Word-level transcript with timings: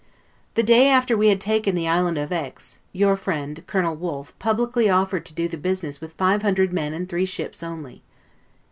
The 0.55 0.63
day 0.63 0.89
after 0.89 1.15
we 1.15 1.27
had 1.27 1.39
taken 1.39 1.75
the 1.75 1.87
island 1.87 2.17
of 2.17 2.31
Aix, 2.31 2.79
your 2.91 3.15
friend, 3.15 3.63
Colonel 3.67 3.95
Wolf, 3.95 4.33
publicly 4.39 4.89
offered 4.89 5.27
to 5.27 5.33
do 5.35 5.47
the 5.47 5.57
business 5.57 6.01
with 6.01 6.13
five 6.13 6.41
hundred 6.41 6.73
men 6.73 6.91
and 6.95 7.07
three 7.07 7.27
ships 7.27 7.61
only. 7.61 8.01